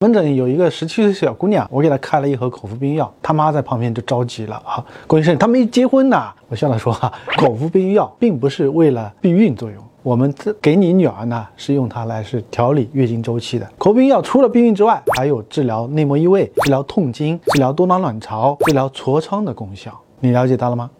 [0.00, 6.22] 门诊有一个十七岁小姑娘，我给她开了一盒口服避孕药，她妈在旁边就着急了啊，郭医生，她没结婚呢。
[6.48, 13.66] 我笑着说哈，口服避孕药并不是为了避孕作用，我们这给你女儿呢是用它来是调理月经周期的。
[13.78, 20.90] 口服避孕药除了避孕之外，还有治疗内膜异位、治疗痛经、治疗多囊卵巢、治疗痤疮的功效，你了解到了吗？